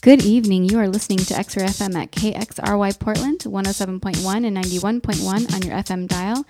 Good 0.00 0.24
evening. 0.24 0.64
You 0.64 0.78
are 0.78 0.88
listening 0.88 1.18
to 1.18 1.34
XRAY 1.34 1.66
FM 1.66 1.96
at 1.96 2.12
KXRY 2.12 3.00
Portland, 3.00 3.40
107.1 3.40 4.46
and 4.46 4.56
91.1 4.56 5.54
on 5.54 5.62
your 5.62 5.76
FM 5.76 6.06
dial, 6.06 6.46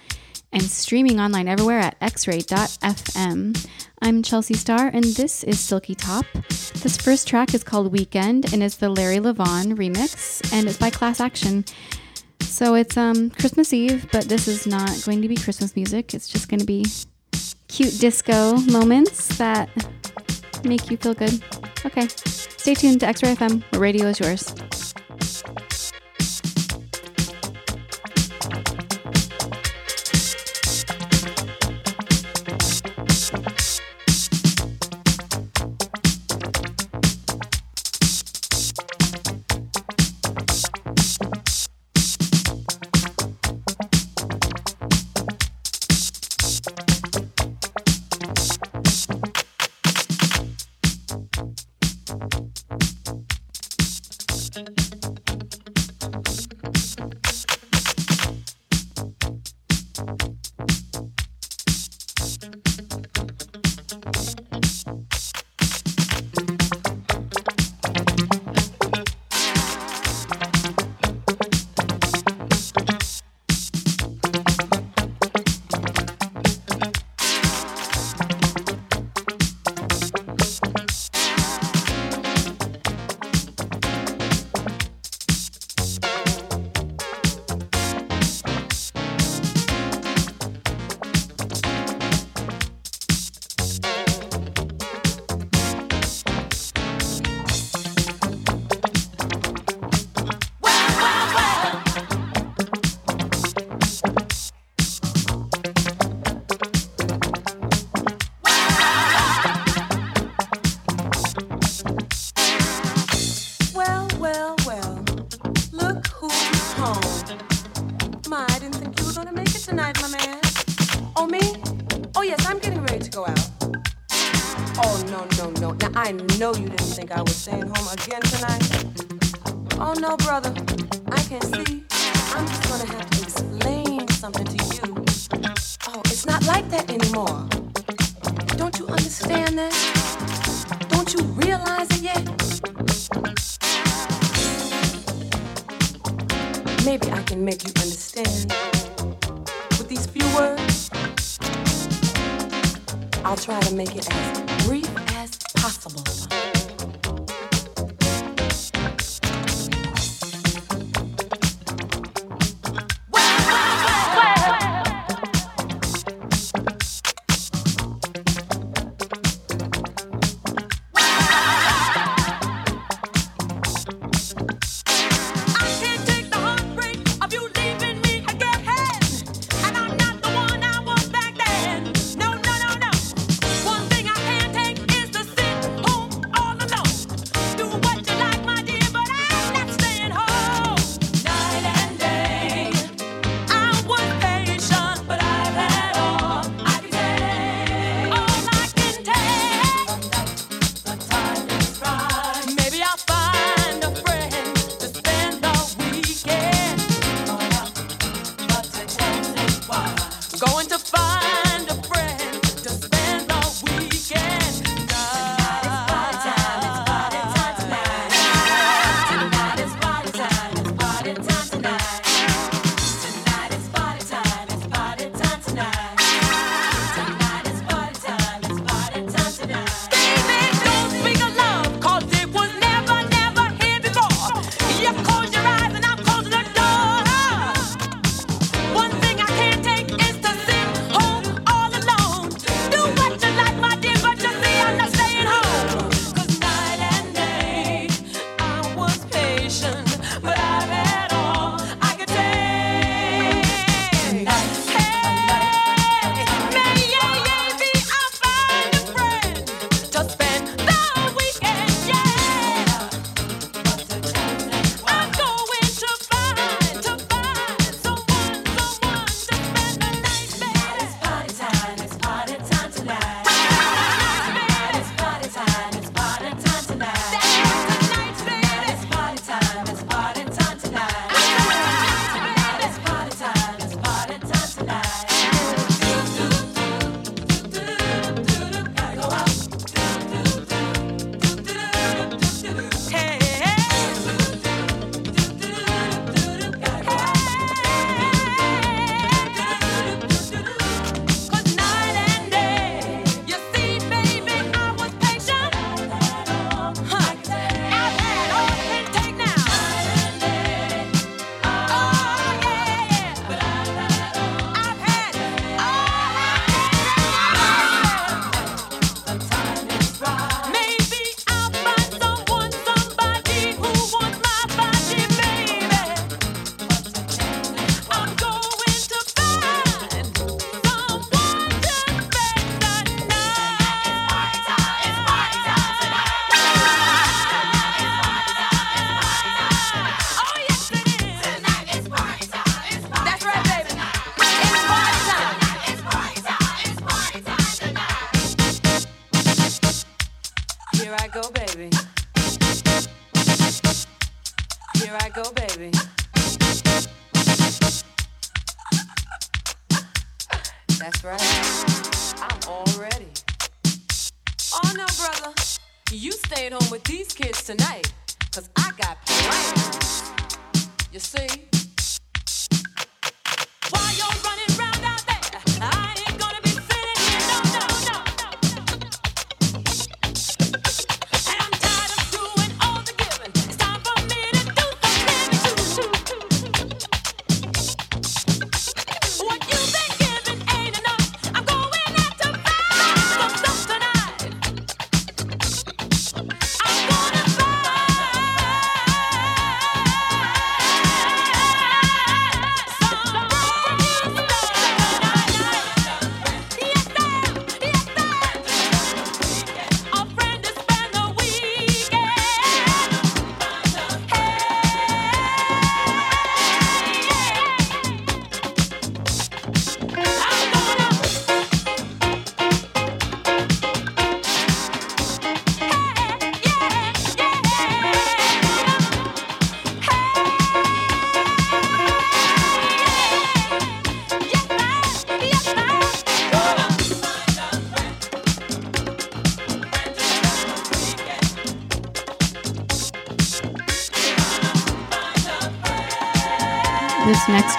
and 0.52 0.62
streaming 0.62 1.18
online 1.18 1.48
everywhere 1.48 1.78
at 1.78 1.98
xray.fm. 2.00 3.68
I'm 4.02 4.22
Chelsea 4.22 4.52
Starr, 4.52 4.88
and 4.88 5.02
this 5.02 5.44
is 5.44 5.58
Silky 5.58 5.94
Top. 5.94 6.26
This 6.82 6.98
first 6.98 7.26
track 7.26 7.54
is 7.54 7.64
called 7.64 7.90
Weekend, 7.90 8.52
and 8.52 8.62
it's 8.62 8.76
the 8.76 8.90
Larry 8.90 9.16
Levan 9.16 9.78
remix, 9.78 10.52
and 10.52 10.68
it's 10.68 10.76
by 10.76 10.90
Class 10.90 11.18
Action. 11.18 11.64
So 12.40 12.74
it's 12.74 12.98
um, 12.98 13.30
Christmas 13.30 13.72
Eve, 13.72 14.08
but 14.12 14.24
this 14.24 14.46
is 14.46 14.66
not 14.66 14.90
going 15.06 15.22
to 15.22 15.28
be 15.28 15.36
Christmas 15.36 15.74
music. 15.74 16.12
It's 16.12 16.28
just 16.28 16.50
going 16.50 16.60
to 16.60 16.66
be 16.66 16.84
cute 17.68 17.98
disco 17.98 18.58
moments 18.58 19.38
that 19.38 19.70
make 20.64 20.90
you 20.90 20.98
feel 20.98 21.14
good. 21.14 21.42
Okay. 21.86 22.08
Stay 22.08 22.74
tuned 22.74 23.00
to 23.00 23.06
XRAY 23.06 23.36
FM, 23.36 23.62
where 23.72 23.80
radio 23.80 24.06
is 24.06 24.20
yours. 24.20 24.54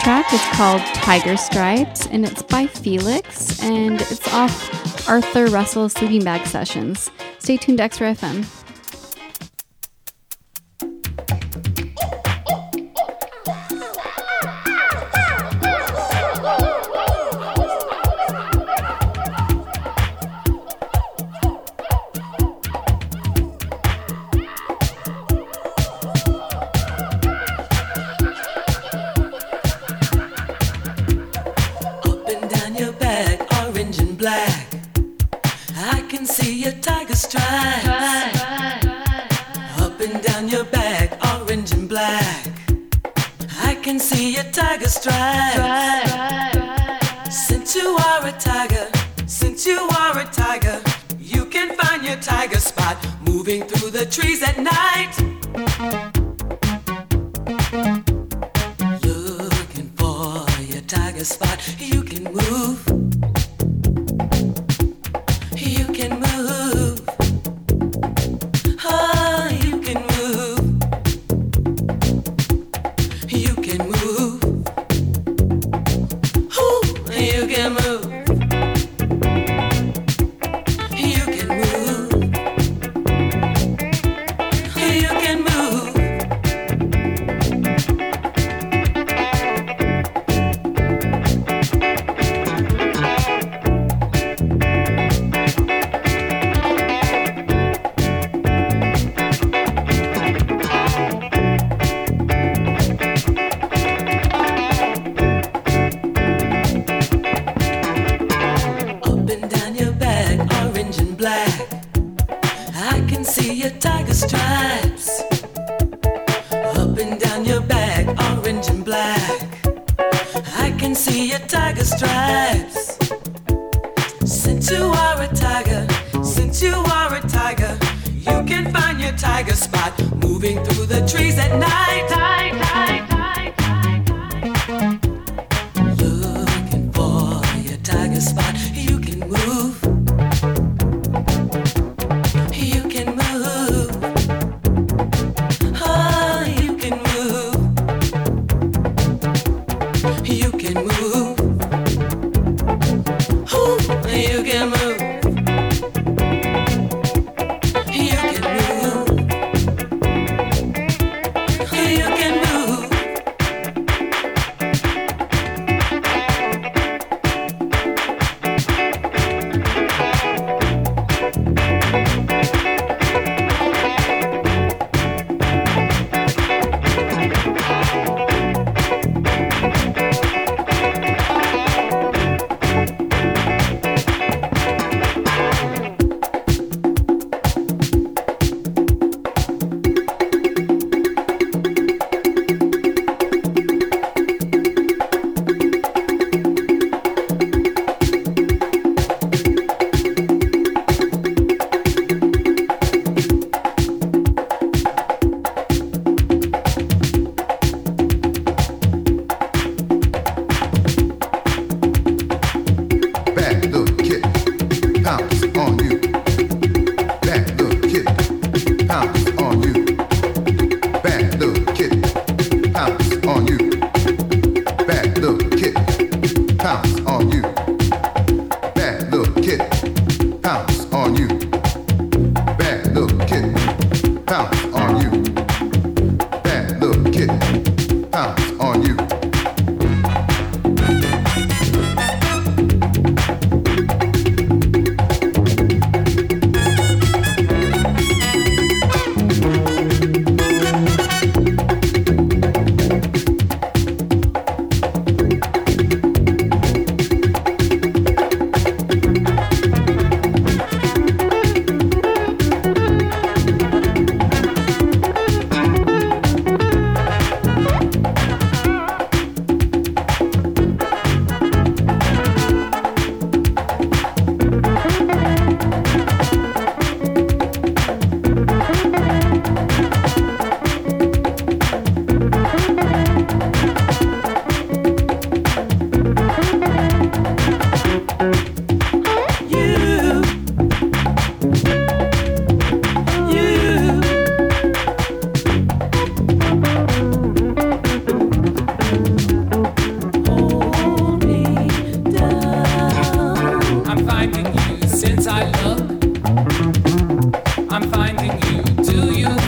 Track 0.09 0.33
is 0.33 0.41
called 0.57 0.81
Tiger 0.95 1.37
Stripes 1.37 2.07
and 2.07 2.25
it's 2.25 2.41
by 2.41 2.65
Felix 2.65 3.61
and 3.61 4.01
it's 4.01 4.27
off 4.33 5.07
Arthur 5.07 5.45
Russell 5.45 5.87
Sleeping 5.87 6.23
Bag 6.23 6.47
Sessions. 6.47 7.11
Stay 7.37 7.57
tuned 7.57 7.77
to 7.77 7.83
X-Ray 7.83 8.15
FM. 8.15 8.58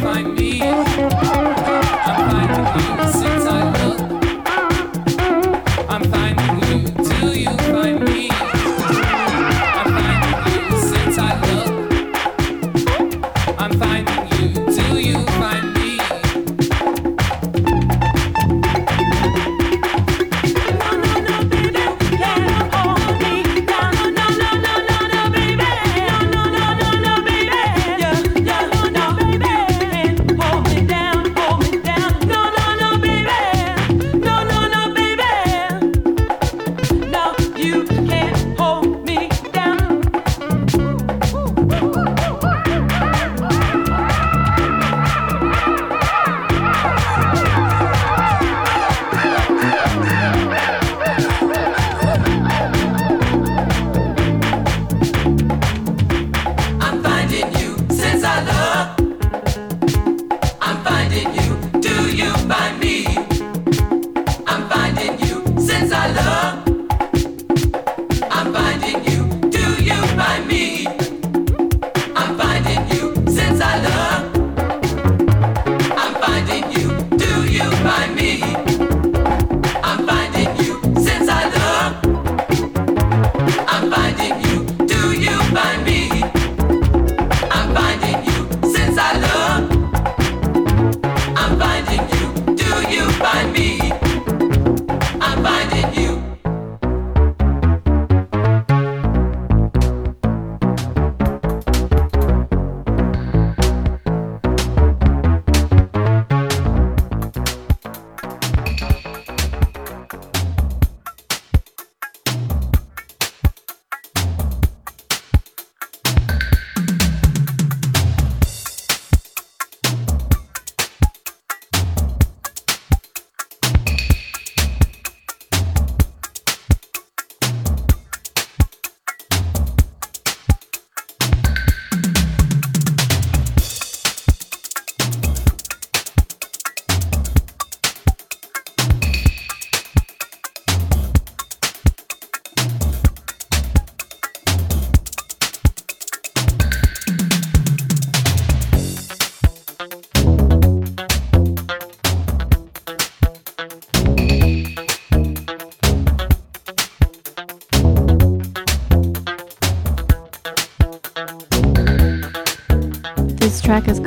find 0.01 0.33
me. 0.35 0.90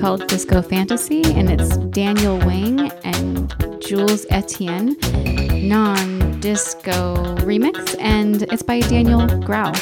Called 0.04 0.26
Disco 0.26 0.60
Fantasy, 0.60 1.22
and 1.32 1.50
it's 1.50 1.78
Daniel 1.78 2.36
Wang 2.40 2.92
and 3.04 3.56
Jules 3.80 4.26
Etienne 4.28 4.98
non 5.66 6.40
disco 6.40 7.14
remix, 7.36 7.98
and 7.98 8.42
it's 8.52 8.62
by 8.62 8.80
Daniel 8.80 9.26
Grau. 9.40 9.72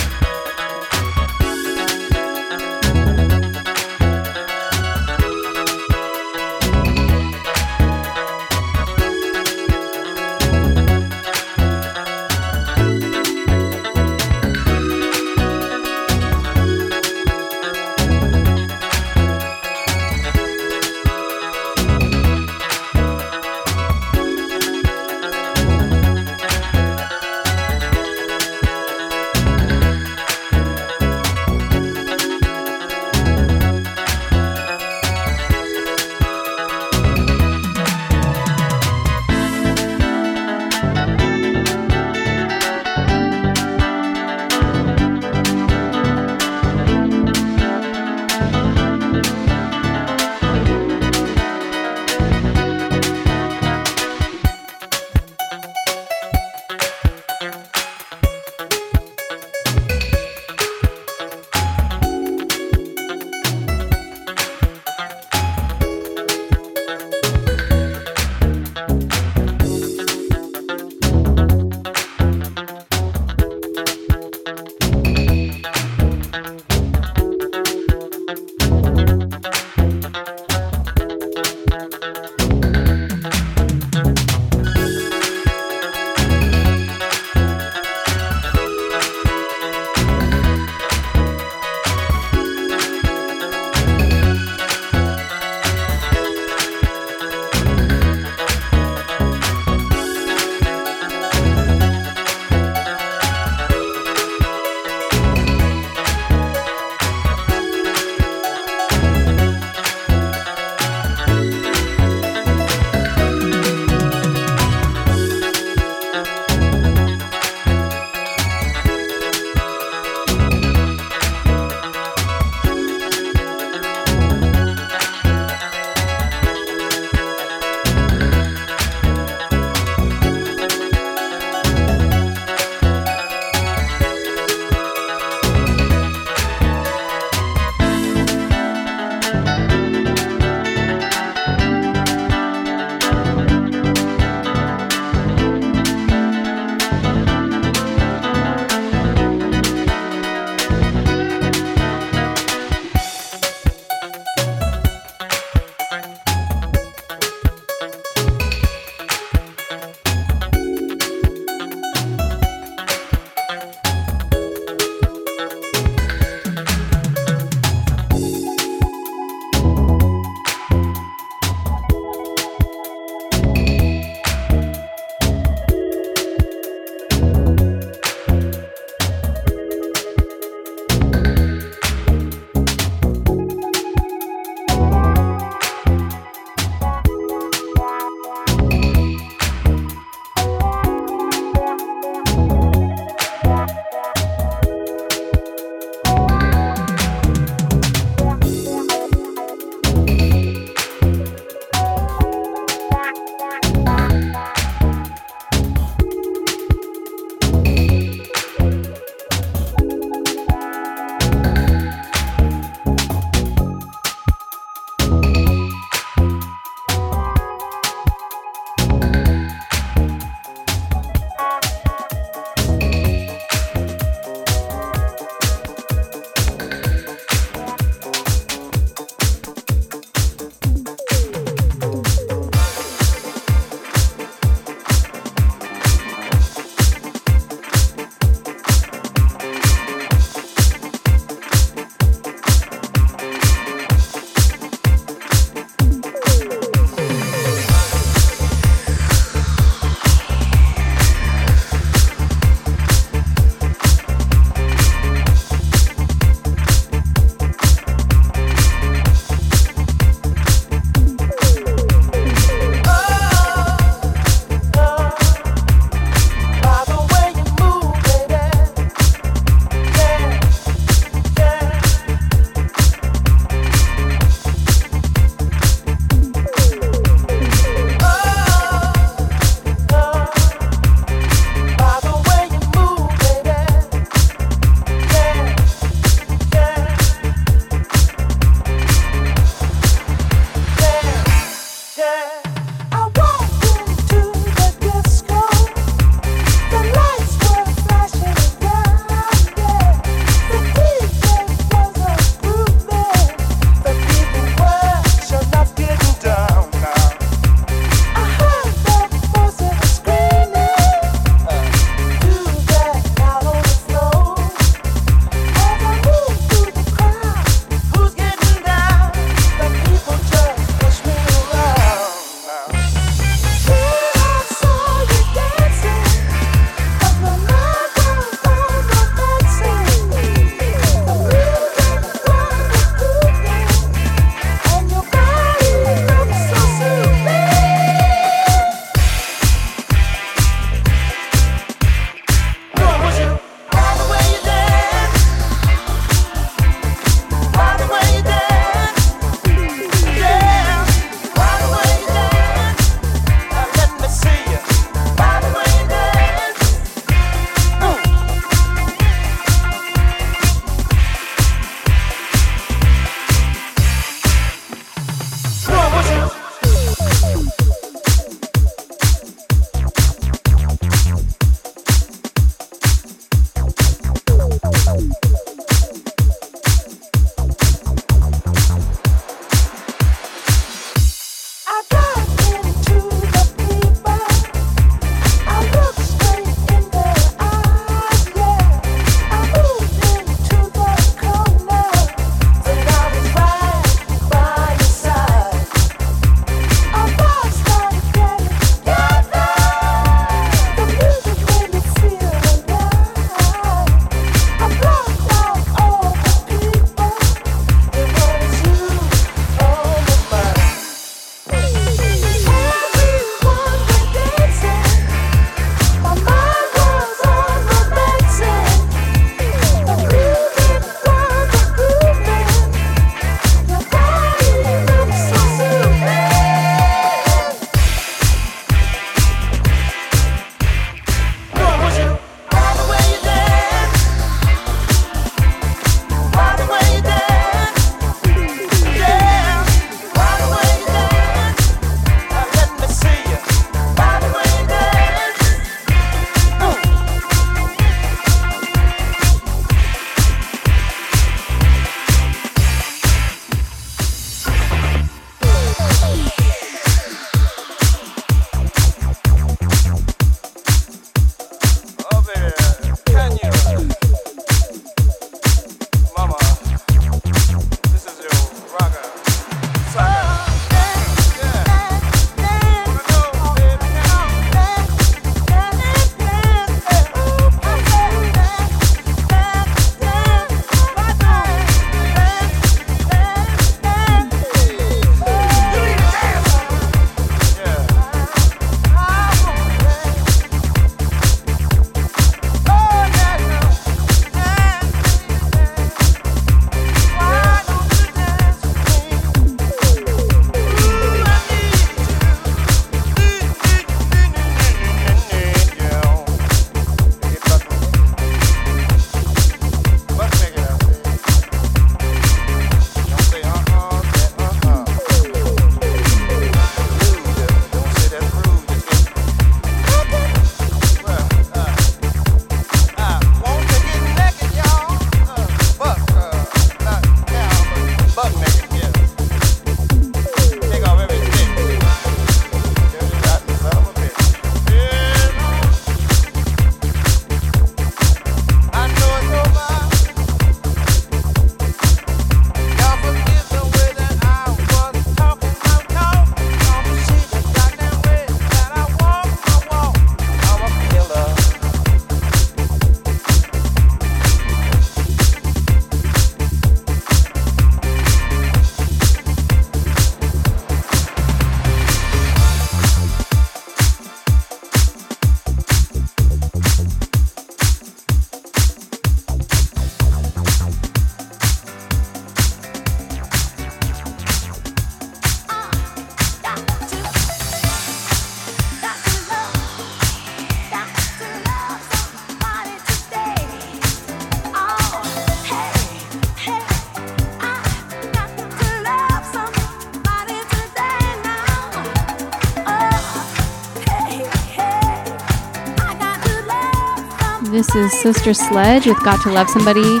Sister 597.92 598.34
Sledge 598.34 598.86
with 598.86 599.02
Got 599.04 599.22
to 599.22 599.30
Love 599.30 599.48
Somebody. 599.48 600.00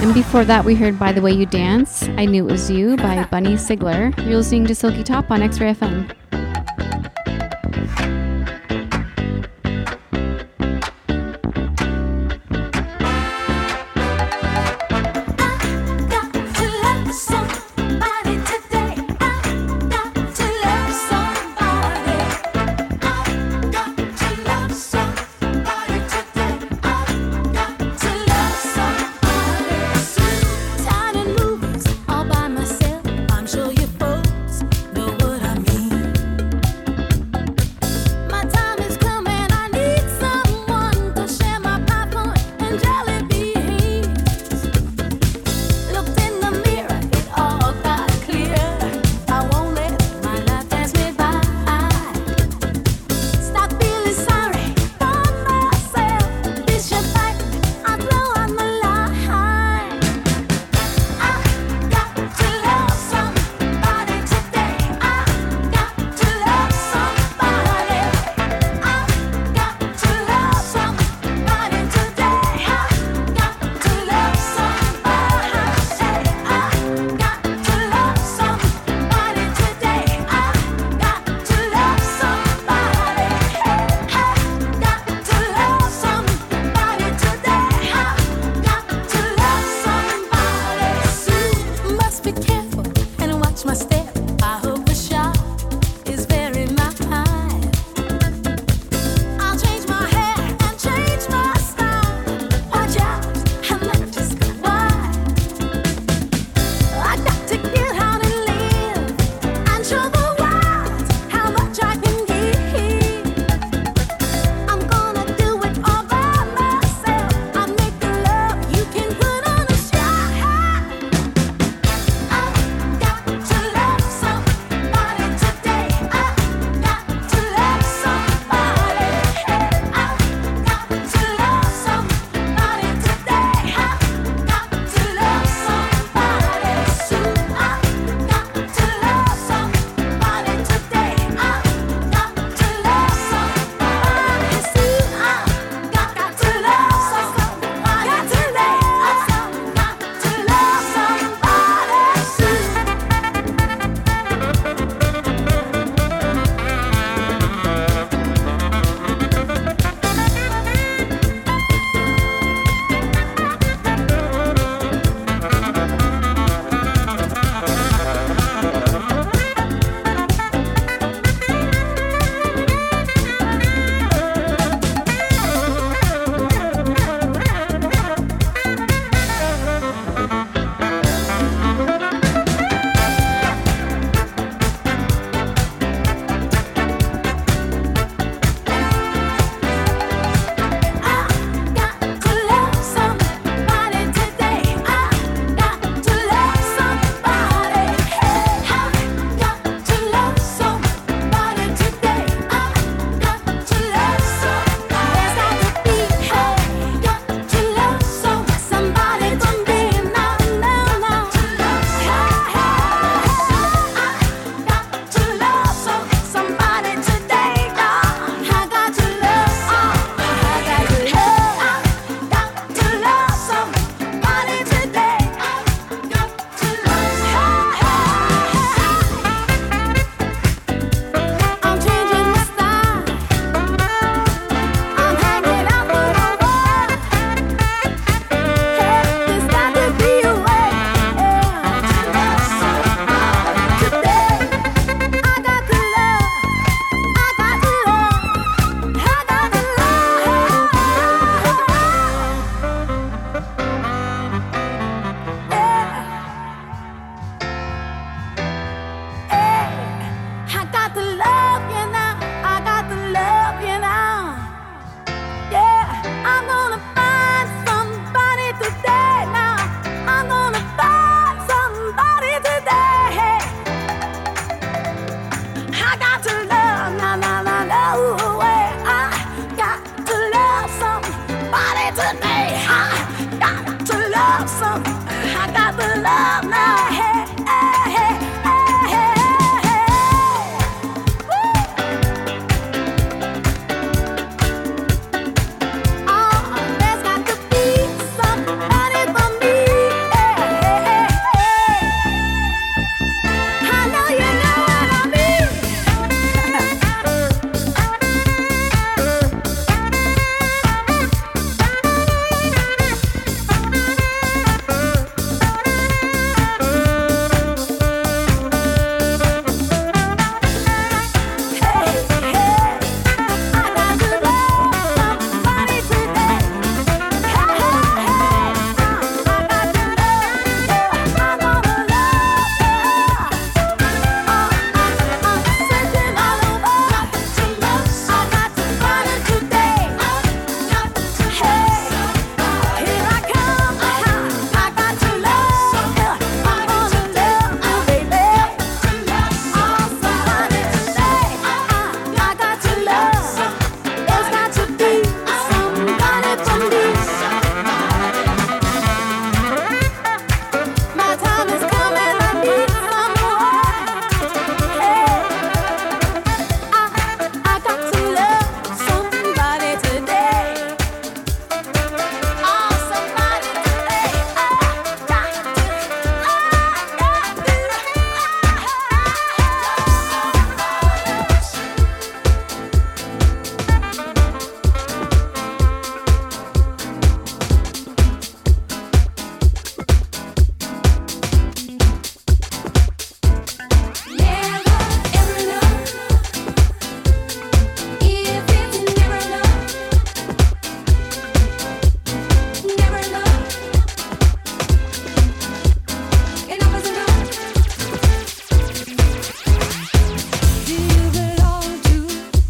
And 0.00 0.12
before 0.14 0.44
that, 0.44 0.64
we 0.64 0.74
heard 0.74 0.98
By 0.98 1.12
the 1.12 1.22
Way 1.22 1.32
You 1.32 1.46
Dance, 1.46 2.04
I 2.16 2.26
Knew 2.26 2.46
It 2.46 2.52
Was 2.52 2.70
You 2.70 2.96
by 2.96 3.24
Bunny 3.24 3.54
Sigler. 3.54 4.16
You're 4.24 4.36
listening 4.36 4.66
to 4.66 4.74
Silky 4.74 5.02
Top 5.02 5.30
on 5.30 5.42
X 5.42 5.58
Ray 5.58 5.72
FM. 5.74 6.23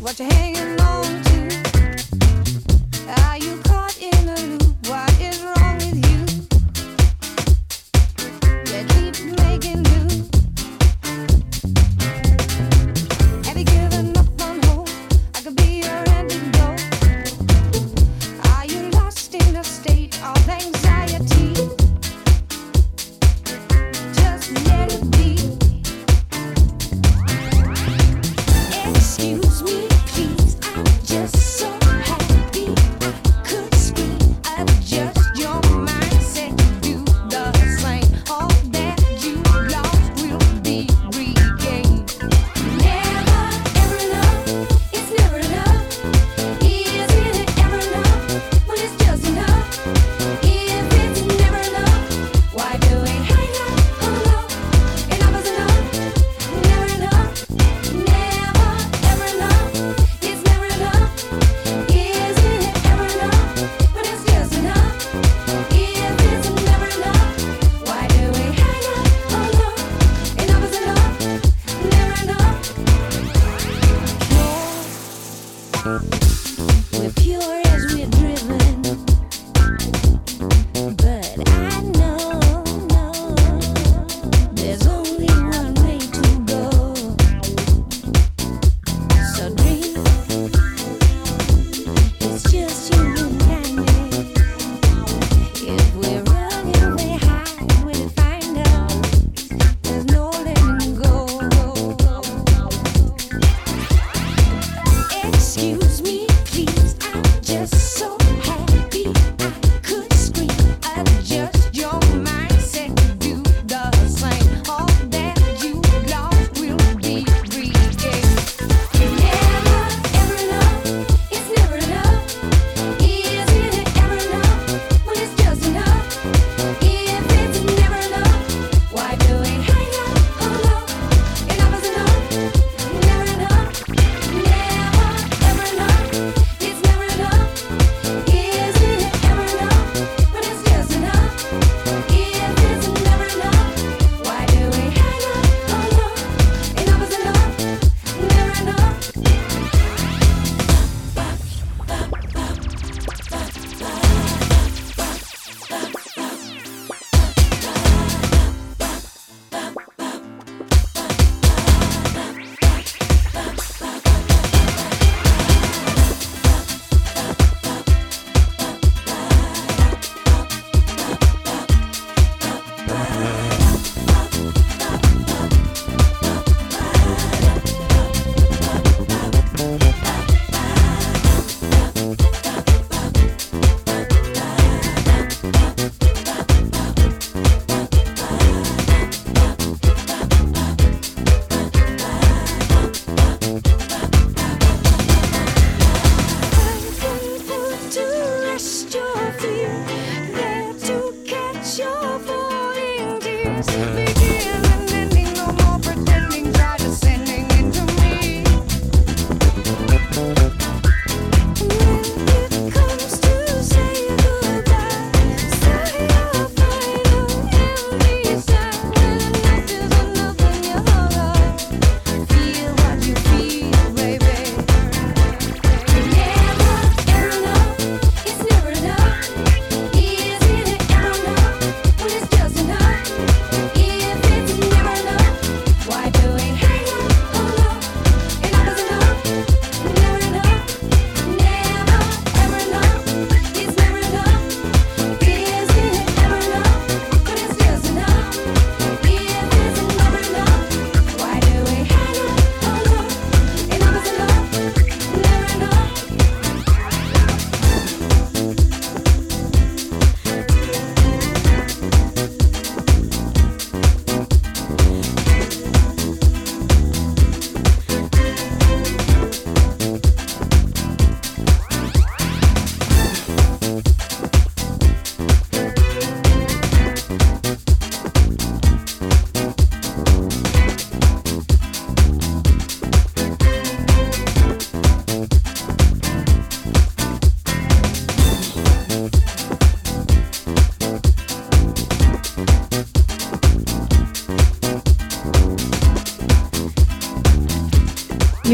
what 0.04 0.20
you 0.20 0.26
hanging 0.26 0.63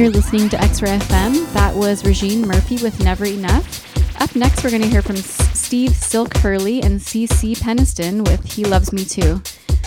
You're 0.00 0.08
listening 0.08 0.48
to 0.48 0.56
XRAY 0.56 0.98
FM. 0.98 1.52
That 1.52 1.74
was 1.74 2.04
Roisin 2.04 2.46
Murphy 2.46 2.82
with 2.82 3.04
Never 3.04 3.26
Enough. 3.26 4.18
Up 4.18 4.34
next, 4.34 4.64
we're 4.64 4.70
going 4.70 4.80
to 4.80 4.88
hear 4.88 5.02
from 5.02 5.16
Steve 5.16 5.90
Silk 5.90 6.38
Hurley 6.38 6.80
and 6.80 6.98
CeCe 6.98 7.58
Peniston 7.58 8.26
with 8.26 8.42
He 8.50 8.64
Loves 8.64 8.94
Me 8.94 9.04
Too. 9.04 9.42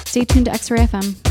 Stay 0.05 0.23
tuned 0.23 0.45
to 0.45 0.51
XRAY 0.51 0.87
FM. 0.87 1.22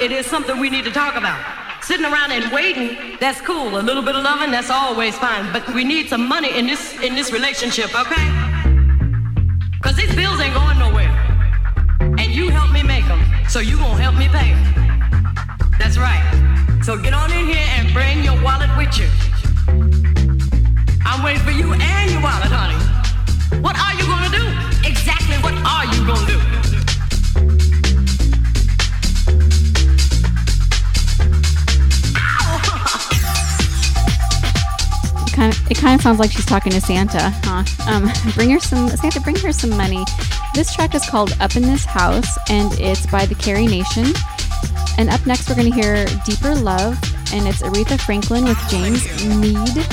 It 0.00 0.10
is 0.10 0.24
something 0.24 0.58
we 0.58 0.70
need 0.70 0.84
to 0.84 0.90
talk 0.90 1.16
about. 1.16 1.38
Sitting 1.84 2.06
around 2.06 2.32
and 2.32 2.50
waiting, 2.50 3.18
that's 3.20 3.42
cool. 3.42 3.78
A 3.78 3.82
little 3.82 4.02
bit 4.02 4.16
of 4.16 4.24
loving, 4.24 4.50
that's 4.50 4.70
always 4.70 5.18
fine. 5.18 5.52
But 5.52 5.68
we 5.74 5.84
need 5.84 6.08
some 6.08 6.26
money 6.26 6.56
in 6.58 6.66
this 6.66 6.98
in 7.00 7.14
this 7.14 7.30
relationship, 7.30 7.94
okay? 7.94 8.43
Sounds 36.04 36.18
like 36.18 36.32
she's 36.32 36.44
talking 36.44 36.70
to 36.72 36.82
Santa, 36.82 37.32
huh? 37.44 37.64
Um, 37.88 38.12
bring 38.34 38.50
her 38.50 38.60
some 38.60 38.90
Santa, 38.90 39.22
bring 39.22 39.36
her 39.36 39.52
some 39.52 39.70
money. 39.70 40.04
This 40.54 40.70
track 40.74 40.94
is 40.94 41.02
called 41.08 41.32
"Up 41.40 41.56
in 41.56 41.62
This 41.62 41.86
House" 41.86 42.36
and 42.50 42.70
it's 42.78 43.06
by 43.06 43.24
the 43.24 43.34
Carrie 43.34 43.66
Nation. 43.66 44.08
And 44.98 45.08
up 45.08 45.24
next, 45.24 45.48
we're 45.48 45.54
going 45.54 45.72
to 45.72 45.74
hear 45.74 46.04
"Deeper 46.26 46.54
Love," 46.56 47.02
and 47.32 47.48
it's 47.48 47.62
Aretha 47.62 47.98
Franklin 47.98 48.44
with 48.44 48.58
James 48.68 49.02
Mead. 49.24 49.86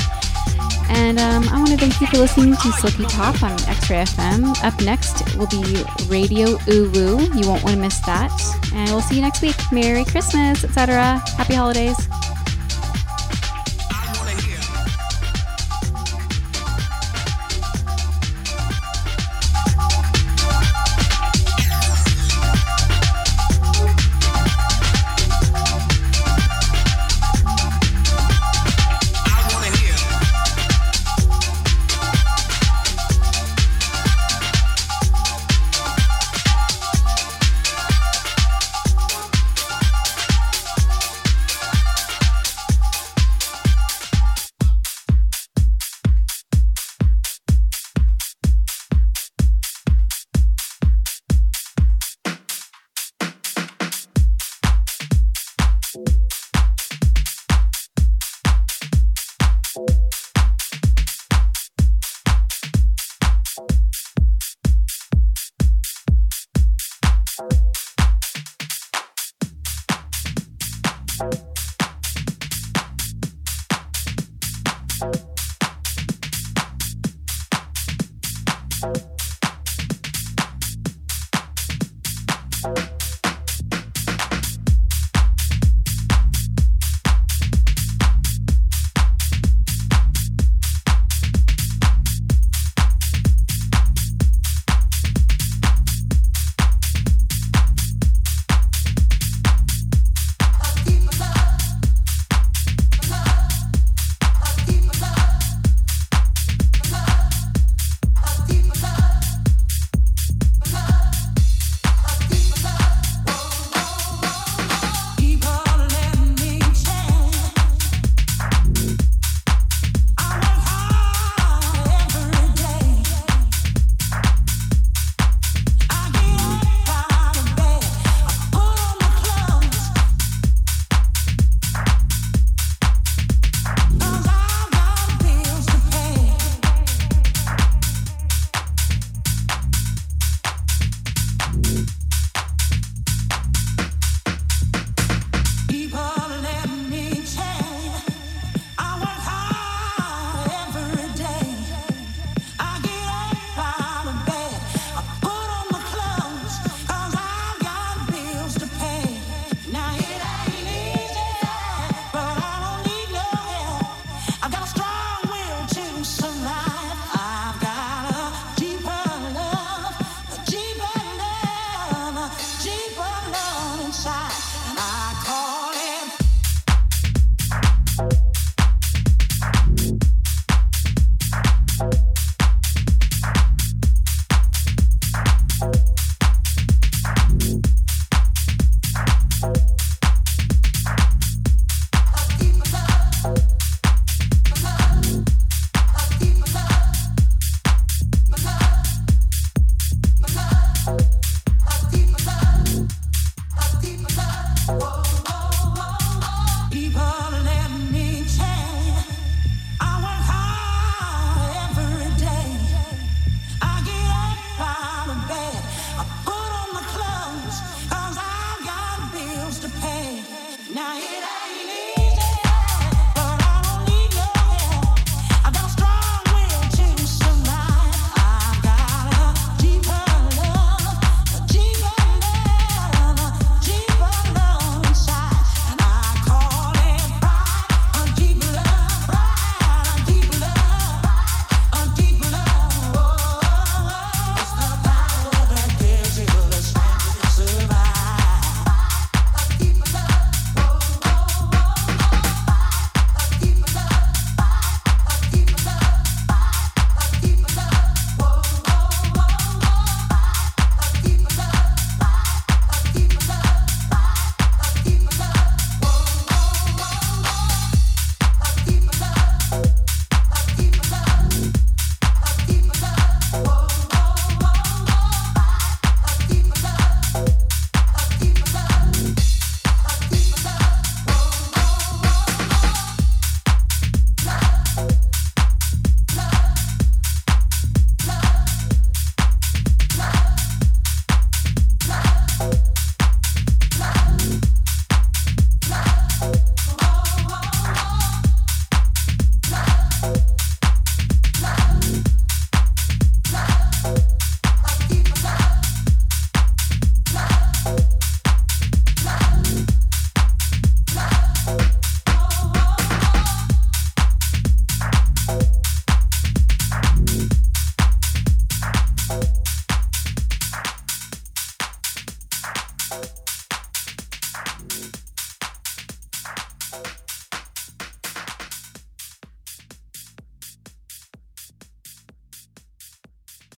And 0.90 1.18
um, 1.18 1.48
I 1.48 1.56
want 1.56 1.68
to 1.68 1.78
thank 1.78 1.98
you 1.98 2.06
for 2.06 2.18
listening 2.18 2.56
to 2.56 2.72
Slicky 2.72 3.06
Top 3.08 3.42
on 3.42 3.56
XRAY 3.60 4.04
FM. 4.04 4.62
Up 4.62 4.78
next 4.82 5.34
will 5.38 5.46
be 5.46 5.82
Radio 6.08 6.58
Uwu. 6.68 7.40
You 7.40 7.48
won't 7.48 7.64
want 7.64 7.74
to 7.74 7.80
miss 7.80 8.00
that. 8.00 8.38
And 8.74 8.90
we'll 8.90 9.00
see 9.00 9.14
you 9.14 9.22
next 9.22 9.40
week. 9.40 9.56
Merry 9.72 10.04
Christmas, 10.04 10.62
etc. 10.62 11.22
Happy 11.38 11.54
holidays. 11.54 11.96